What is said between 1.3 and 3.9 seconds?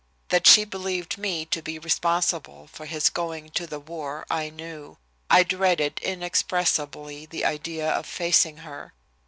to be responsible for his going to the